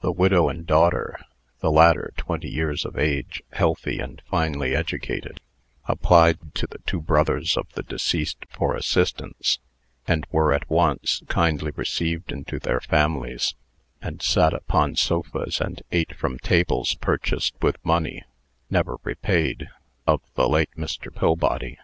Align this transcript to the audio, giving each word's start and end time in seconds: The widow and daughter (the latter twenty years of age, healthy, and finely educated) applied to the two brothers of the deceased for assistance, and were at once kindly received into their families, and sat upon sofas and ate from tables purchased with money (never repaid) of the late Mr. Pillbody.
The 0.00 0.12
widow 0.12 0.48
and 0.48 0.66
daughter 0.66 1.18
(the 1.60 1.70
latter 1.70 2.14
twenty 2.16 2.48
years 2.48 2.86
of 2.86 2.96
age, 2.98 3.42
healthy, 3.52 3.98
and 3.98 4.22
finely 4.30 4.74
educated) 4.74 5.40
applied 5.84 6.54
to 6.54 6.66
the 6.66 6.78
two 6.86 7.02
brothers 7.02 7.58
of 7.58 7.70
the 7.74 7.82
deceased 7.82 8.46
for 8.48 8.74
assistance, 8.74 9.58
and 10.08 10.26
were 10.30 10.54
at 10.54 10.70
once 10.70 11.22
kindly 11.28 11.70
received 11.72 12.32
into 12.32 12.58
their 12.58 12.80
families, 12.80 13.54
and 14.00 14.22
sat 14.22 14.54
upon 14.54 14.96
sofas 14.96 15.60
and 15.60 15.82
ate 15.92 16.14
from 16.16 16.38
tables 16.38 16.94
purchased 16.94 17.54
with 17.60 17.76
money 17.84 18.22
(never 18.70 18.96
repaid) 19.04 19.68
of 20.06 20.22
the 20.34 20.48
late 20.48 20.72
Mr. 20.78 21.14
Pillbody. 21.14 21.76